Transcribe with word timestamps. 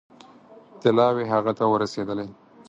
طلاوې 0.81 1.25
هغه 1.33 1.51
ته 1.59 1.65
ورسېدلې. 1.71 2.27